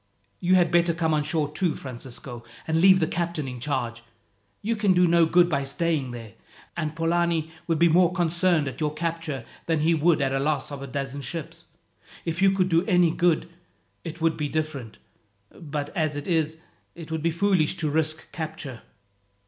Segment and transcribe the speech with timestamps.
[0.39, 4.01] "You had better come on shore too, Francisco, and leave the captain in charge.
[4.63, 6.33] You can do no good by staying there;
[6.75, 10.71] and Polani would be more concerned at your capture than he would at the loss
[10.71, 11.65] of a dozen ships.
[12.25, 13.47] If you could do any good,
[14.03, 14.97] it would be different;
[15.51, 16.57] but as it is,
[16.95, 18.81] it would be foolish to risk capture."